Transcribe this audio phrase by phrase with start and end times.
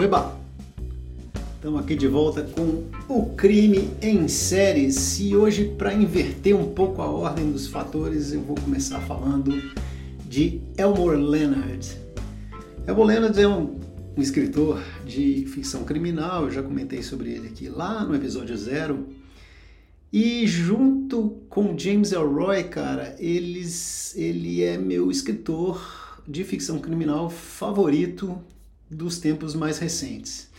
[0.00, 0.34] Oeba!
[1.56, 7.02] Estamos aqui de volta com o crime em séries e hoje, para inverter um pouco
[7.02, 9.62] a ordem dos fatores, eu vou começar falando
[10.26, 11.98] de Elmore Leonard.
[12.86, 13.78] Elmore Leonard é um,
[14.16, 19.06] um escritor de ficção criminal, eu já comentei sobre ele aqui lá no episódio zero.
[20.10, 28.42] E junto com James Elroy, cara, eles, ele é meu escritor de ficção criminal favorito
[28.90, 30.50] dos tempos mais recentes.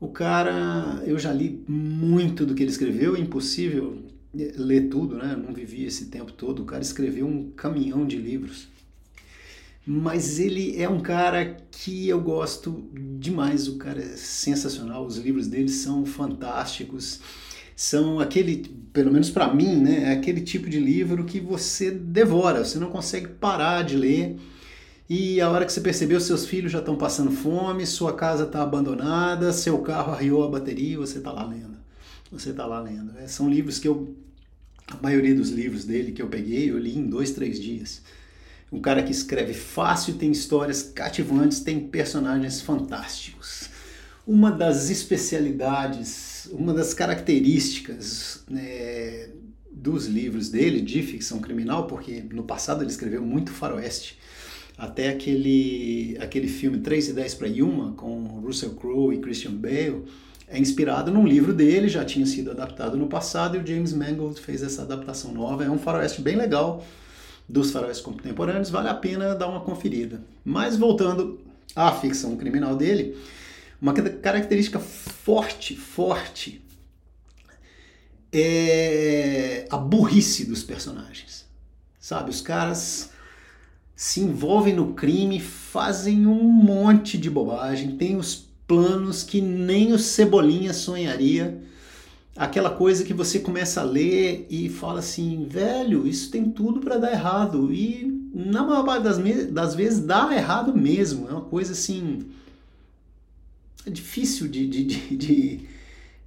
[0.00, 4.02] O cara, eu já li muito do que ele escreveu, é impossível
[4.34, 5.32] ler tudo, né?
[5.32, 6.62] Eu não vivi esse tempo todo.
[6.62, 8.68] O cara escreveu um caminhão de livros.
[9.86, 12.88] Mas ele é um cara que eu gosto
[13.18, 13.68] demais.
[13.68, 15.06] O cara é sensacional.
[15.06, 17.20] Os livros dele são fantásticos.
[17.74, 20.10] São aquele, pelo menos para mim, né?
[20.10, 22.64] É aquele tipo de livro que você devora.
[22.64, 24.36] Você não consegue parar de ler
[25.08, 28.62] e a hora que você percebeu, seus filhos já estão passando fome, sua casa está
[28.62, 31.78] abandonada, seu carro arriou a bateria e você está lá lendo.
[32.30, 33.16] Você está lá lendo.
[33.18, 34.14] É, são livros que eu.
[34.86, 38.02] A maioria dos livros dele que eu peguei, eu li em dois, três dias.
[38.70, 43.70] Um cara que escreve fácil, tem histórias cativantes, tem personagens fantásticos.
[44.26, 49.30] Uma das especialidades, uma das características né,
[49.70, 54.18] dos livros dele de ficção criminal, porque no passado ele escreveu muito faroeste
[54.78, 60.04] até aquele, aquele filme 3 e 10 para Yuma, com Russell Crowe e Christian Bale,
[60.46, 64.40] é inspirado num livro dele, já tinha sido adaptado no passado, e o James Mangold
[64.40, 65.64] fez essa adaptação nova.
[65.64, 66.86] É um faroeste bem legal
[67.48, 70.22] dos faroestes contemporâneos, vale a pena dar uma conferida.
[70.44, 71.40] Mas voltando
[71.74, 73.16] à ficção criminal dele,
[73.82, 76.62] uma característica forte, forte,
[78.32, 81.46] é a burrice dos personagens.
[81.98, 83.10] Sabe, os caras
[83.98, 89.98] se envolvem no crime, fazem um monte de bobagem, tem os planos que nem o
[89.98, 91.60] Cebolinha sonharia.
[92.36, 96.96] Aquela coisa que você começa a ler e fala assim, velho, isso tem tudo para
[96.96, 97.72] dar errado.
[97.72, 99.18] E na maior parte das,
[99.50, 101.26] das, vezes dá errado mesmo.
[101.28, 102.20] É uma coisa assim.
[103.84, 105.60] É difícil de, de, de, de,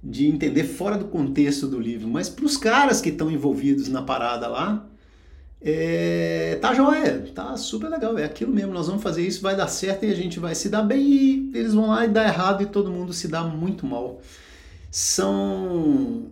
[0.04, 2.06] de entender fora do contexto do livro.
[2.06, 4.91] Mas para os caras que estão envolvidos na parada lá,
[5.64, 9.68] é, tá joia, tá super legal, é aquilo mesmo, nós vamos fazer isso, vai dar
[9.68, 12.62] certo e a gente vai se dar bem e eles vão lá e dá errado
[12.62, 14.20] e todo mundo se dá muito mal.
[14.90, 16.26] São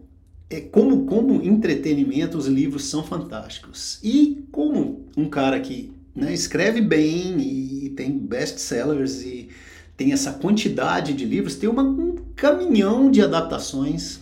[0.50, 4.00] é, como, como entretenimento, os livros são fantásticos.
[4.02, 9.48] E como um cara que né, escreve bem e tem best-sellers e
[9.96, 14.18] tem essa quantidade de livros, tem uma, um caminhão de adaptações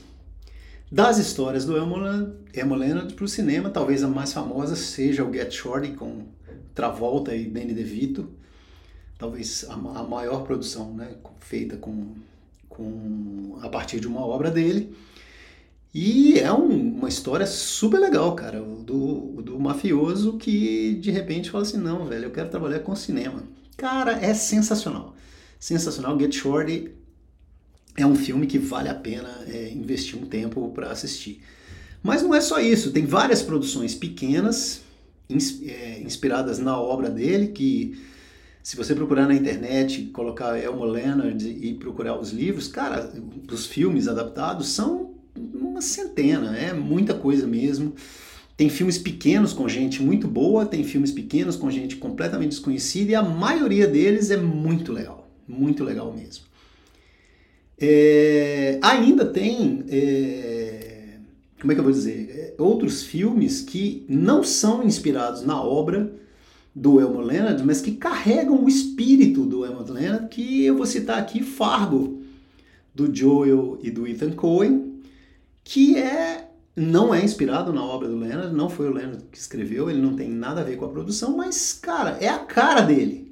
[0.91, 5.53] das histórias do Elmo Leonard para o cinema, talvez a mais famosa seja o Get
[5.53, 6.27] Shorty com
[6.75, 8.31] Travolta e Danny DeVito,
[9.19, 12.15] talvez a, a maior produção né, feita com,
[12.69, 14.97] com a partir de uma obra dele.
[15.93, 21.65] E é um, uma história super legal, cara, do, do mafioso que de repente fala
[21.65, 23.43] assim, não, velho, eu quero trabalhar com cinema.
[23.77, 25.15] Cara, é sensacional.
[25.59, 26.19] Sensacional.
[26.19, 26.93] Get Shorty
[28.03, 31.43] é um filme que vale a pena é, investir um tempo para assistir.
[32.03, 34.83] Mas não é só isso, tem várias produções pequenas,
[35.29, 37.99] ins, é, inspiradas na obra dele, que
[38.63, 43.13] se você procurar na internet, colocar Elmo Leonard e procurar os livros, cara,
[43.51, 45.15] os filmes adaptados são
[45.55, 47.95] uma centena, é muita coisa mesmo.
[48.57, 53.15] Tem filmes pequenos com gente muito boa, tem filmes pequenos com gente completamente desconhecida e
[53.15, 56.48] a maioria deles é muito legal, muito legal mesmo.
[57.81, 61.19] É, ainda tem, é,
[61.61, 66.13] como é que eu vou dizer, é, outros filmes que não são inspirados na obra
[66.75, 71.19] do Elmo Leonard, mas que carregam o espírito do Elmo Leonard, que eu vou citar
[71.19, 72.23] aqui Fargo,
[72.95, 75.01] do Joel e do Ethan Coen,
[75.63, 79.91] que é não é inspirado na obra do Leonard, não foi o Leonard que escreveu,
[79.91, 83.28] ele não tem nada a ver com a produção, mas, cara, é a cara dele.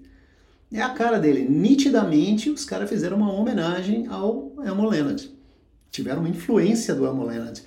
[0.72, 1.46] É a cara dele.
[1.48, 5.30] Nitidamente, os caras fizeram uma homenagem ao Elmo Leonard.
[5.90, 7.62] Tiveram uma influência do Elmo Leonard.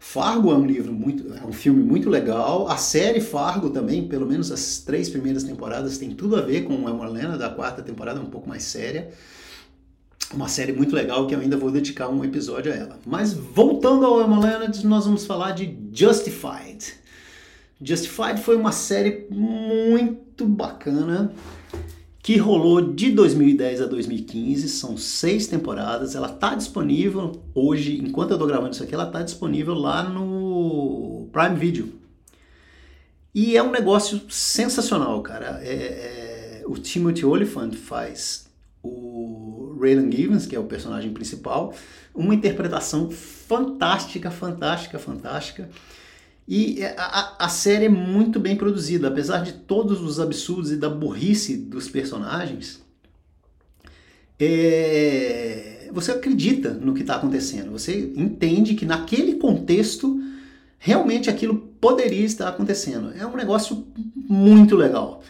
[0.00, 2.68] Fargo é um livro muito, é um filme muito legal.
[2.68, 6.74] A série Fargo também, pelo menos as três primeiras temporadas, tem tudo a ver com
[6.74, 7.42] o Elmo Leonard.
[7.42, 9.10] A quarta temporada é um pouco mais séria.
[10.32, 12.98] Uma série muito legal que eu ainda vou dedicar um episódio a ela.
[13.04, 16.94] Mas voltando ao Elmo Leonard, nós vamos falar de Justified.
[17.80, 21.32] Justified foi uma série muito bacana
[22.28, 28.34] que rolou de 2010 a 2015, são seis temporadas, ela está disponível hoje, enquanto eu
[28.34, 31.90] estou gravando isso aqui, ela está disponível lá no Prime Video.
[33.34, 35.58] E é um negócio sensacional, cara.
[35.62, 38.46] É, é, o Timothy Olyphant faz
[38.82, 41.72] o Raylan Givens, que é o personagem principal,
[42.14, 45.70] uma interpretação fantástica, fantástica, fantástica.
[46.50, 50.88] E a, a, série é muito bem produzida, apesar de todos os absurdos e da
[50.88, 52.82] burrice dos personagens.
[54.40, 60.18] É, você acredita no que está acontecendo, você entende que naquele contexto
[60.78, 63.12] realmente aquilo poderia estar acontecendo.
[63.14, 63.86] É um negócio
[64.16, 65.22] muito legal.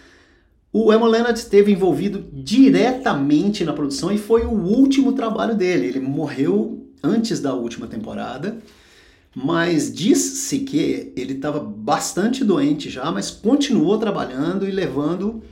[0.72, 5.86] O Emma Leonard esteve envolvido diretamente na produção e foi o último trabalho dele.
[5.86, 8.58] Ele morreu antes da última temporada,
[9.34, 15.42] mas diz-se que ele estava bastante doente já, mas continuou trabalhando e levando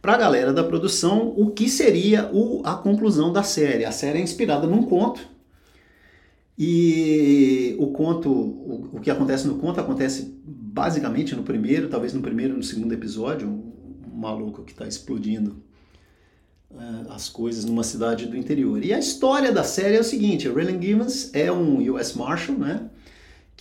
[0.00, 3.84] para a galera da produção o que seria o, a conclusão da série.
[3.84, 5.36] A série é inspirada num conto
[6.58, 12.22] e o conto, o, o que acontece no conto acontece basicamente no primeiro, talvez no
[12.22, 13.72] primeiro ou no segundo episódio, um,
[14.14, 15.62] maluco que está explodindo
[16.70, 18.82] uh, as coisas numa cidade do interior.
[18.82, 22.16] E a história da série é o seguinte: Raylan Givens é um U.S.
[22.16, 22.88] Marshal, né?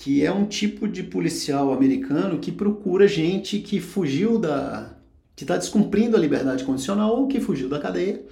[0.05, 4.95] Que é um tipo de policial americano que procura gente que fugiu da.
[5.35, 8.23] que está descumprindo a liberdade condicional ou que fugiu da cadeia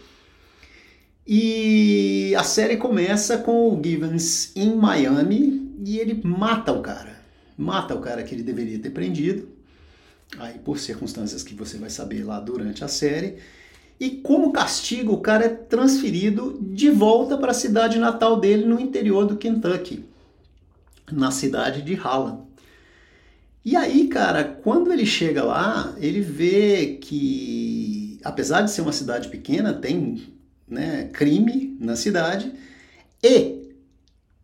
[1.25, 7.17] e a série começa com o Givens em Miami e ele mata o cara.
[7.57, 9.47] Mata o cara que ele deveria ter prendido.
[10.37, 13.37] Aí, por circunstâncias que você vai saber lá durante a série.
[13.97, 18.79] E como castigo, o cara é transferido de volta para a cidade natal dele no
[18.79, 20.03] interior do Kentucky,
[21.15, 22.47] na cidade de Hallam.
[23.65, 29.29] E aí, cara, quando ele chega lá, ele vê que, apesar de ser uma cidade
[29.29, 30.21] pequena, tem
[30.67, 32.51] né, crime na cidade
[33.23, 33.63] e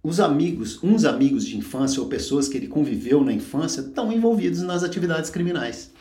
[0.01, 4.62] os amigos, uns amigos de infância ou pessoas que ele conviveu na infância estão envolvidos
[4.62, 5.92] nas atividades criminais.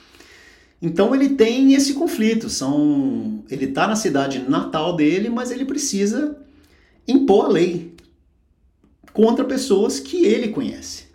[0.81, 6.38] Então ele tem esse conflito, são ele está na cidade natal dele, mas ele precisa
[7.06, 7.98] impor a lei
[9.19, 11.06] contra pessoas que ele conhece.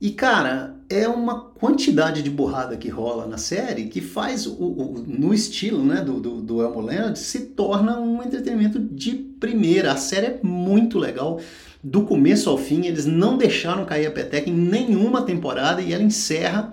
[0.00, 5.04] E cara, é uma quantidade de borrada que rola na série que faz, o, o
[5.04, 9.90] no estilo né, do, do, do Elmo Leonard, se torna um entretenimento de primeira.
[9.90, 11.40] A série é muito legal.
[11.82, 16.04] Do começo ao fim, eles não deixaram cair a peteca em nenhuma temporada e ela
[16.04, 16.72] encerra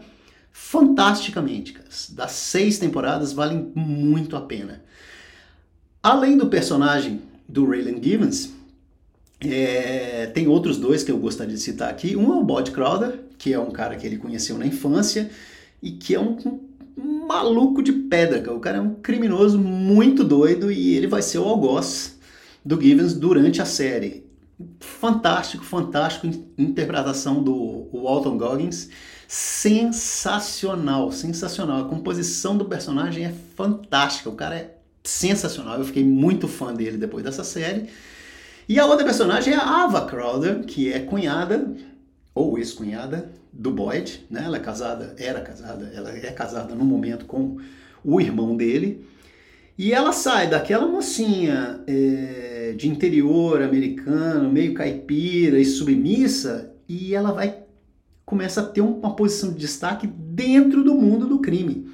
[0.51, 1.73] fantasticamente.
[1.73, 1.89] Cara.
[2.11, 4.83] Das seis temporadas, valem muito a pena.
[6.03, 8.59] Além do personagem do Raylan Givens,
[9.41, 12.15] é, tem outros dois que eu gostaria de citar aqui.
[12.15, 15.29] Um é o Boyd Crowder, que é um cara que ele conheceu na infância
[15.81, 16.37] e que é um,
[16.97, 18.53] um maluco de pedra.
[18.53, 22.17] O cara é um criminoso muito doido e ele vai ser o algoz
[22.63, 24.25] do Givens durante a série.
[24.79, 26.27] Fantástico, fantástico
[26.57, 28.89] interpretação do Walton Goggins.
[29.27, 31.81] Sensacional, sensacional.
[31.81, 34.29] A composição do personagem é fantástica.
[34.29, 35.77] O cara é sensacional.
[35.77, 37.89] Eu fiquei muito fã dele depois dessa série.
[38.69, 41.73] E a outra personagem é a Ava Crowder, que é cunhada
[42.35, 44.43] ou ex-cunhada do Boyd, né?
[44.45, 47.57] Ela é casada, era casada, ela é casada no momento com
[48.03, 49.03] o irmão dele.
[49.75, 57.31] E ela sai daquela mocinha é, de interior americano, meio caipira e submissa, e ela
[57.31, 57.63] vai
[58.23, 61.89] começa a ter uma posição de destaque dentro do mundo do crime.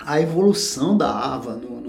[0.00, 1.80] A evolução da Ava no,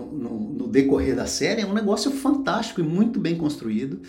[0.71, 4.01] decorrer da série é um negócio fantástico e muito bem construído.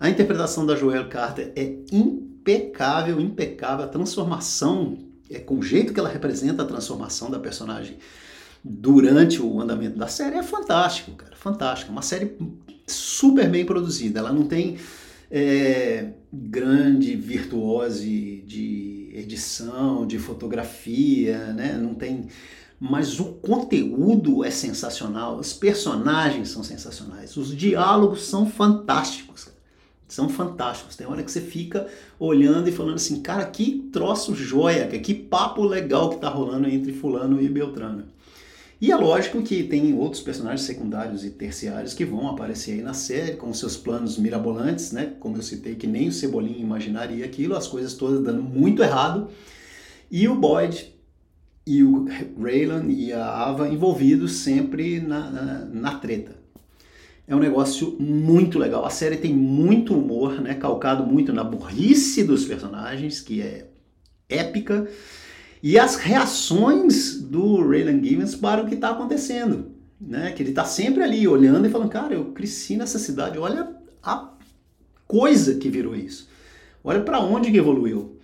[0.00, 3.84] A interpretação da Joelle Carter é impecável, impecável.
[3.84, 4.98] A transformação,
[5.30, 7.98] é com o jeito que ela representa a transformação da personagem
[8.64, 11.92] durante o andamento da série é fantástico, cara, fantástico.
[11.92, 12.36] Uma série
[12.86, 14.18] super bem produzida.
[14.18, 14.76] Ela não tem
[15.30, 21.78] é, grande virtuose de edição, de fotografia, né?
[21.80, 22.28] Não tem
[22.80, 29.48] mas o conteúdo é sensacional, os personagens são sensacionais, os diálogos são fantásticos.
[30.06, 30.96] São fantásticos.
[30.96, 31.86] Tem hora que você fica
[32.18, 36.94] olhando e falando assim, cara, que troço joia, que papo legal que tá rolando entre
[36.94, 38.04] fulano e Beltrano.
[38.80, 42.94] E é lógico que tem outros personagens secundários e terciários que vão aparecer aí na
[42.94, 45.14] série com seus planos mirabolantes, né?
[45.18, 49.28] Como eu citei, que nem o Cebolinha imaginaria aquilo, as coisas todas dando muito errado.
[50.10, 50.94] E o Boyd
[51.68, 52.06] e o
[52.40, 56.34] Raylan e a Ava envolvidos sempre na, na, na, treta.
[57.26, 58.86] É um negócio muito legal.
[58.86, 60.54] A série tem muito humor, né?
[60.54, 63.68] calcado muito na burrice dos personagens, que é
[64.30, 64.88] épica,
[65.62, 69.72] e as reações do Raylan Givens para o que está acontecendo.
[70.00, 70.32] Né?
[70.32, 74.30] Que ele está sempre ali olhando e falando, cara, eu cresci nessa cidade, olha a
[75.06, 76.30] coisa que virou isso.
[76.82, 78.17] Olha para onde que evoluiu.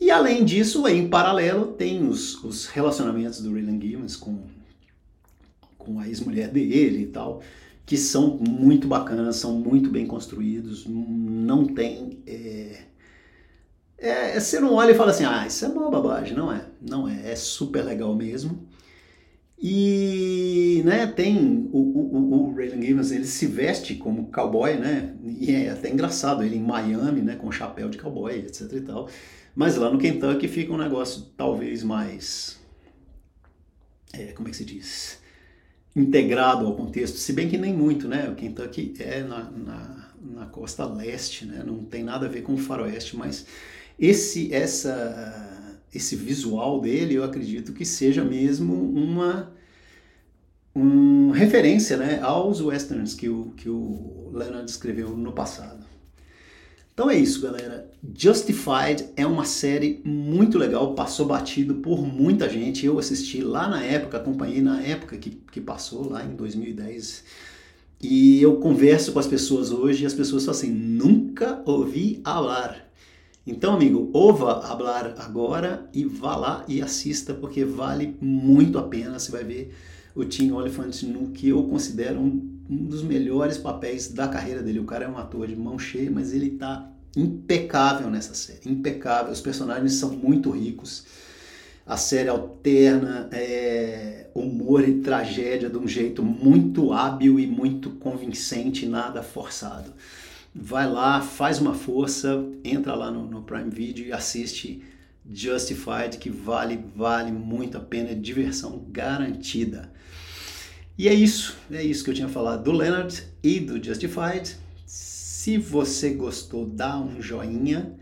[0.00, 4.38] E além disso, em paralelo, tem os, os relacionamentos do Raylan Givens com,
[5.76, 7.42] com a ex-mulher dele e tal,
[7.84, 12.18] que são muito bacanas, são muito bem construídos, não tem.
[12.26, 12.84] É,
[13.98, 16.34] é, é, você não olha e fala assim, ah, isso é uma babagem.
[16.34, 18.66] Não é, não é, é super legal mesmo.
[19.62, 25.14] E né, tem o, o, o Raylan Givens, ele se veste como cowboy, né?
[25.22, 29.08] E é até engraçado, ele em Miami, né, com chapéu de cowboy, etc e tal.
[29.54, 32.58] Mas lá no Kentucky fica um negócio talvez mais.
[34.14, 35.18] É, como é que se diz?
[35.94, 38.30] Integrado ao contexto, se bem que nem muito, né?
[38.30, 41.62] O Kentucky é na, na, na costa leste, né?
[41.66, 43.44] Não tem nada a ver com o faroeste, mas
[43.98, 45.49] esse, essa,
[45.94, 49.52] esse visual dele, eu acredito que seja mesmo uma,
[50.74, 55.84] uma referência né, aos westerns que o, que o Leonard escreveu no passado.
[56.92, 57.90] Então é isso, galera.
[58.14, 62.84] Justified é uma série muito legal, passou batido por muita gente.
[62.84, 67.24] Eu assisti lá na época, acompanhei na época que, que passou, lá em 2010.
[68.02, 72.89] E eu converso com as pessoas hoje e as pessoas falam assim: nunca ouvi falar.
[73.46, 79.18] Então, amigo, ouva hablar agora e vá lá e assista, porque vale muito a pena.
[79.18, 79.74] Você vai ver
[80.14, 84.78] o Tim Oliphant no que eu considero um, um dos melhores papéis da carreira dele.
[84.78, 89.32] O cara é um ator de mão cheia, mas ele está impecável nessa série, impecável.
[89.32, 91.06] Os personagens são muito ricos.
[91.86, 98.86] A série alterna é, humor e tragédia de um jeito muito hábil e muito convincente,
[98.86, 99.92] nada forçado
[100.54, 104.82] vai lá, faz uma força, entra lá no, no, Prime Video e assiste
[105.30, 109.92] Justified, que vale, vale muito a pena, diversão garantida.
[110.98, 114.56] E é isso, é isso que eu tinha falado do Leonard e do Justified.
[114.84, 117.94] Se você gostou, dá um joinha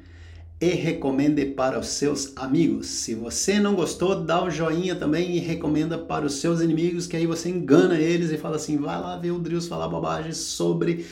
[0.60, 2.88] e recomende para os seus amigos.
[2.88, 7.16] Se você não gostou, dá um joinha também e recomenda para os seus inimigos, que
[7.16, 11.06] aí você engana eles e fala assim: vai lá ver o Drius falar bobagem sobre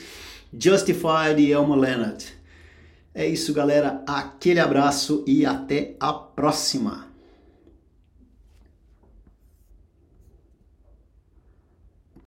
[0.53, 2.25] Justified e Elmo Leonard.
[3.13, 4.03] É isso, galera.
[4.07, 7.06] Aquele abraço e até a próxima.